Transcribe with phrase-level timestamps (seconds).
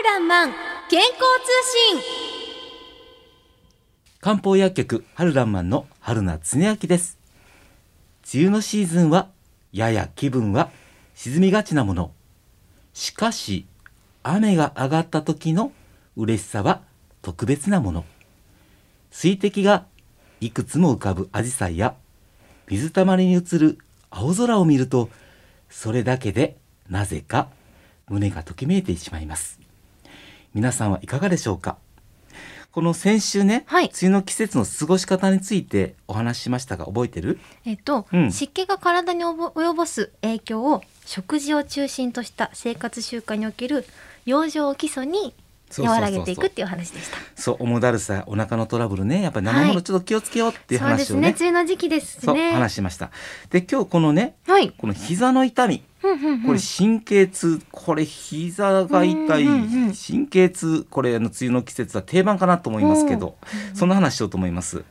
[0.00, 0.52] 春らんまん
[0.88, 1.18] 健康通
[1.92, 2.02] 信。
[4.20, 7.18] 漢方薬局春らんまんの春名恒明です。
[8.32, 9.28] 梅雨のシーズンは
[9.72, 10.70] やや気分は
[11.16, 12.12] 沈みがちなもの。
[12.92, 13.66] しかし
[14.22, 15.72] 雨が上がった時の
[16.16, 16.82] 嬉しさは
[17.20, 18.04] 特別なもの。
[19.10, 19.84] 水滴が
[20.40, 21.94] いくつも浮かぶ紫陽花や
[22.68, 23.78] 水たまりに映る
[24.10, 25.10] 青空を見ると
[25.68, 26.56] それだけで
[26.88, 27.48] なぜか
[28.08, 29.58] 胸がときめいてしまいます。
[30.58, 31.76] 皆さんはいかがでしょうか？
[32.72, 33.84] この先週ね、はい。
[33.84, 37.38] 梅雨の季節の過ごし方についてお話ししましたが覚えてる？
[37.64, 38.32] えっと、うん。
[38.32, 43.86] 湿気が体に及ぼす影響を食事を中心とした生活習慣における
[44.26, 45.32] 養生を基礎に
[45.78, 47.18] 和らげていくっていう話でした。
[47.36, 49.22] そう重だるさお腹のトラブルね。
[49.22, 53.12] やっぱり生ものちょっと気をつけようっていうそうです話をね,、ね梅雨の時期ですそうね話しました。
[53.50, 54.72] で今日このねはい。
[54.72, 55.84] この膝の痛み
[56.46, 59.44] これ神経痛これ膝が痛い。
[59.44, 63.36] うんうんうん神経痛これあの梅雨の季節は定番かなと思いますけど
[63.74, 64.84] そんな話しようと思います。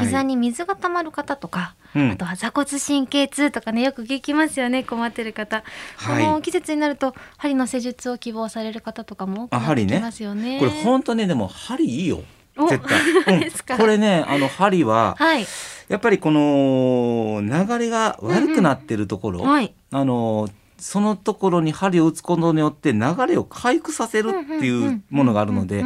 [0.00, 2.10] 膝に水が溜まる方とか、うん。
[2.12, 5.64] あとは座骨神経痛とかねよく聞きますよね困ってる方、
[5.96, 6.24] はい。
[6.24, 10.60] この季節になると針の施術を希望される方とかも多くなってきますよね。
[10.60, 12.22] これ本当ねでも針いいよ。
[12.56, 12.86] お絶
[13.24, 13.76] 対、 ですか。
[13.76, 15.46] これねあの針ははい。
[15.88, 19.74] やっぱりこの流れが悪くなってるところ、はい。
[19.90, 25.84] あのそのところに針を打つことによって流れを回復させるっていうものがあるので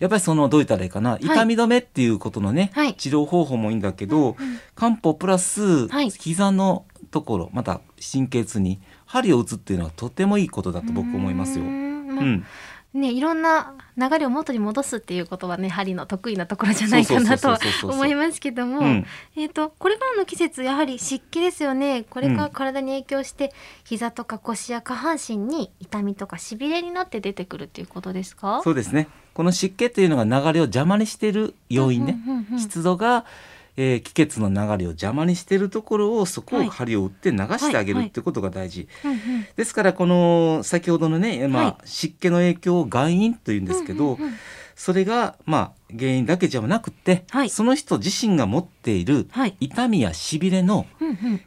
[0.00, 1.18] やっぱりそのどう言ったらいいかな。
[1.20, 2.94] 痛み止めっていうことのね、はい。
[2.94, 4.36] 治療方法もいいんだけど、
[4.74, 6.10] 漢方プラスはい。
[6.10, 7.80] 膝のところまた
[8.12, 11.64] 神経痛に針を打つっていうのはとてもいいことだと僕思いますよ。
[11.64, 12.14] うん。
[12.14, 12.44] まあん、
[12.94, 19.06] ねいろんな流れを元に戻すっていうことはね針の得意なところじゃないかなとは思いますけども、うん。
[19.36, 22.04] えっ、とこれからの季節やはり湿気ですよね。
[22.08, 23.52] これから体に影響して、
[23.84, 28.62] 膝とか腰や下半身に痛みとかしびれになって出てくるっていうことですか？
[28.64, 33.24] そうですねこの湿気というのが流れを邪魔にしている要因ね、うんうんうんうん湿度が、
[33.80, 36.68] えー気血の流れを邪魔にしているところをそこをはい。
[36.68, 38.08] 針を打って流してあげるはい。
[38.08, 38.88] ってことが大事、
[39.54, 41.76] ですからこの先ほどのね、まあはい。
[41.84, 44.18] 湿気の影響を外因というんですけど、
[44.74, 47.50] それがまあ原因だけじゃなくて、はい。
[47.50, 49.56] その人自身が持っているはい。
[49.60, 50.86] 痛みやしびれの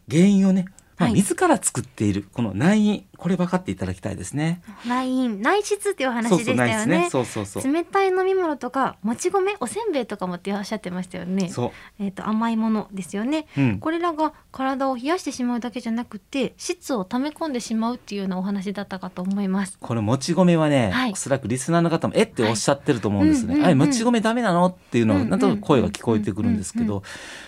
[0.10, 0.66] 原因をね、
[1.02, 4.64] まあ、はい自ら作っているこの内因これ分かっていただきたいですね。
[4.88, 7.08] 内因内質っていうお話でしたよね。
[7.12, 7.64] そうそうそう。
[7.72, 11.50] 冷たい飲み物とかもち米おせんべいとかもっておっしゃってましたよね。
[11.50, 13.46] そえっ、と甘いものですよね。
[13.58, 13.62] う。
[13.62, 13.80] うん。
[13.80, 19.78] これらが体を冷やしてしまうだけじゃなくて質を溜め込んでしまうっていうようなお話だったかと思います。
[19.80, 21.12] これもち米はね、はい。
[21.12, 22.24] おそらくリスナーの方もえ？
[22.24, 23.54] っておっしゃってると思うんですね。
[23.54, 23.78] はいうんうん。
[23.78, 24.66] もち米ダメなの？
[24.66, 27.04] っていうのなんとなく声が聞こえてくるんですけど、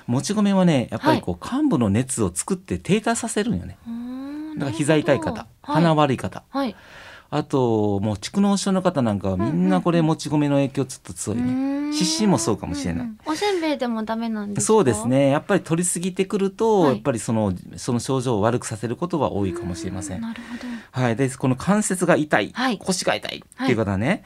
[0.05, 3.77] もち米はねやっぱりこう幹部の熱を作って停滞させるんよね。
[4.55, 6.75] だから膝痛い方、鼻は悪い方、はい、
[7.29, 11.73] あともう蓄膿症の方なんかはみんなこれもち米の影響ちょっと強いね。
[11.93, 13.05] 湿疹もそうかもしれない。
[13.05, 13.33] うんうん。
[13.33, 14.67] おせんべいでもダメなんですか？
[14.67, 15.07] そうです。
[15.07, 15.29] ね。
[15.29, 16.93] やっぱり取りすぎてくると、はい。
[16.93, 20.21] やっぱりそのその症状を悪くさせることは多いかもしれません。
[20.21, 21.03] なるほど。
[21.03, 22.79] はい、でこの関節が痛い、はい。
[22.79, 24.23] 腰が痛いっていう方はね、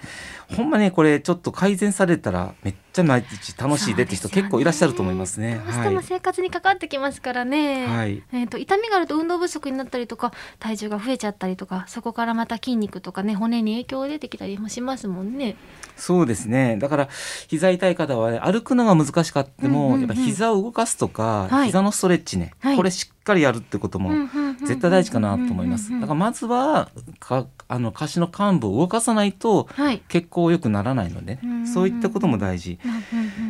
[0.55, 5.61] ほんまねこれちょっと改善されたらめっちゃ毎日楽しいでって人結構いらっしゃると思いますね。
[5.63, 7.87] どうしても生活に関わってきますからね。
[7.87, 8.23] はい。
[8.33, 15.55] えっ、と痛みがあると運動不足になったりとか体重が増えちゃったりとかそこからまた筋肉とかね骨に影響が出てきたりもしますもんね。
[15.95, 16.77] そうですね。
[16.77, 17.09] だから
[17.47, 21.65] 膝痛い方は、ね、歩くのが難しかっても、うんうんうんやっぱ膝を動かすとか、はい。
[21.67, 22.77] 膝のストレッチね、はい。
[22.77, 24.11] これしっかりやるってことも
[24.61, 25.91] 絶対大事かなと思います。
[25.91, 30.01] だからまずはかあの下肢の幹部を動かさないとはい。
[30.07, 32.79] 血行良くならないので、うんそういったことも大事。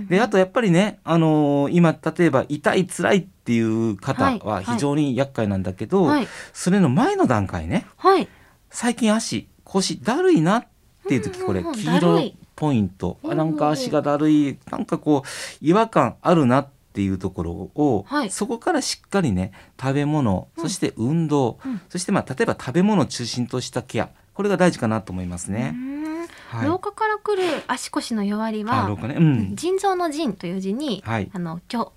[0.09, 4.40] であとやっぱりね、あのー今例えば痛い辛いっていう方はい。
[4.44, 6.28] は非常に厄介なんだけど、はい。
[6.53, 7.85] それの前の段階ね。
[7.97, 8.28] はい。
[8.69, 10.68] 最近足腰だるいなっ
[11.07, 13.18] ていう時これ黄色ポイント。
[13.24, 14.57] なんか足がだるい。
[14.72, 18.29] なんかこう違和感あるなっていうところを、はい。
[18.29, 21.81] そこからしっかりね食べ物そして運動、うん。
[21.89, 25.71] そしてまあ例えば食べ物を中心としたケアこれが大事かなと思いますうね。
[25.71, 26.27] ん。
[26.49, 26.67] はい。
[26.67, 31.29] 老化から来る足腰の弱りはね、うん、腎臓の腎という字に、はい。
[31.33, 31.88] あの虚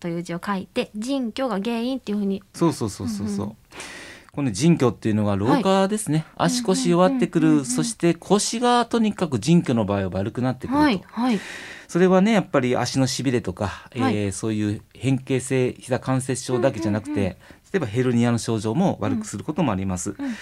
[0.00, 2.42] という字を書いて腎虚が原因っていうふうに。
[2.54, 3.46] そうそうそうそうそう。
[3.46, 3.54] うんう
[4.32, 7.58] この腎虚っていうのが老化ですね、足腰弱ってくる、うんうん。
[7.58, 11.40] うんうんそして腰がとにかく腎虚の場合は悪くなってくると、はいはい。
[11.88, 14.16] それはねやっぱり足のしびれとか、はい。
[14.16, 17.34] えーそういう変形性膝関節症だけじゃなくて、うんうんうん。
[17.72, 20.10] 例えばヘルニアの症状も悪くすることもあります。
[20.10, 20.32] うんうん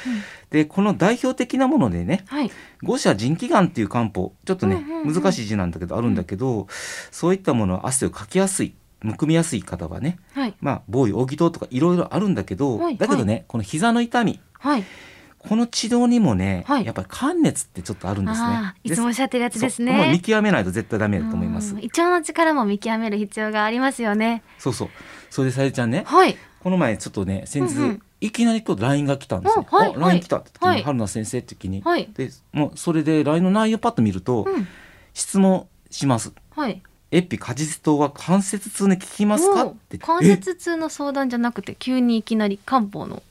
[0.51, 2.51] でこの代表的なものでねはい。
[2.83, 4.33] 五者腎気丸っていう漢方。
[4.45, 6.67] ちょっとね、うんうんうん難しい字なんだけどあるんだけど、
[7.11, 10.55] そういったものは汗をかきやすいむくみやすい方はねはい。
[10.61, 12.97] まあ防衛扇糖とかいろいろあるんだけど、はい。
[12.97, 14.41] だけどね、この膝の痛み。
[14.59, 14.85] はい。
[15.39, 16.85] この治療にもね、はい。
[16.85, 18.75] やっぱり寒熱ってちょっとあるんですね。
[18.83, 19.87] いつもおっしゃってるやつですそう。
[19.87, 20.19] もう見ね。
[20.21, 21.75] 極めないと絶対ダメだと思います。
[21.75, 24.43] うん胃腸の力も見極める必要がありますよね。
[24.59, 24.89] そうそう。
[25.31, 26.37] それでさゆりちゃんねはい。
[26.61, 28.03] この前ちょっとね先日、うんうん。
[28.21, 30.83] いきなり今日 LINE が来たんですよ、おはいあ LINE 来たって時に、はい。
[30.83, 32.11] 春菜先生って時に、はい。
[32.13, 34.67] でもうそれで LINE の内容パッと見ると、うん。
[35.15, 36.33] 質問します。
[36.51, 36.83] はい。
[37.11, 39.67] エピ果実糖は関節痛に効きますか？
[39.67, 39.99] おって。
[39.99, 43.23] 関節痛の相談じゃなくて急にいきなり漢方の。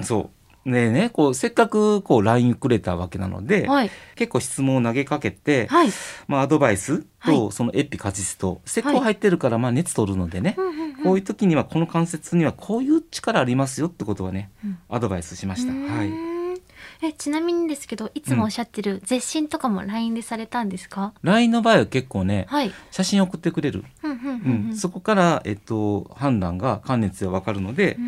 [0.00, 0.30] えそ
[0.64, 0.70] う。
[0.70, 3.90] でねこうせっかくこう LINE くれたわけなので、はい。
[4.16, 5.90] 結構質問を投げかけて、はい。
[6.26, 14.78] まあ、アドバイスはとそのエピ果実糖石膏入ってるからまあ熱取るのでね、うんうんうんこういう時にはこの関節にはこういう力ありますよってことはね、うん。
[14.88, 15.72] アドバイスしました。
[15.72, 16.35] はい。
[17.02, 22.72] んえちなみにですけどいつもおっしゃってる絶診とかも LINE でされたんですか、LINE の場合は結構ね、はい。
[22.90, 23.84] 写真送ってくれる。
[24.02, 24.66] うんうんうんうん。
[24.70, 24.76] うん。
[24.76, 27.98] そこから、えっと、判断が関熱でわかるので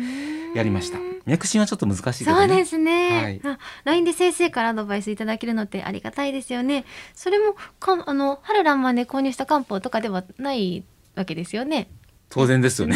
[0.55, 0.99] やりました。
[1.25, 2.47] 脈診はちょっと難しいけどね。
[2.47, 3.41] そうですね、はい。
[3.43, 6.85] あ LINE で先生からアドバイスいただけるのってありがたいですよね。
[7.13, 10.83] それもかあの春ランマンで購入した漢方とかではない
[11.15, 11.89] わけですよね
[12.29, 12.95] 当然ですよね。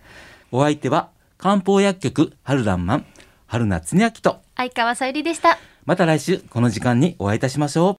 [0.51, 3.05] お相手は漢方薬局春らんまん
[3.47, 7.97] 春夏恒明と相川さゆりでしたまた来週この時間にお会いいたしましょう。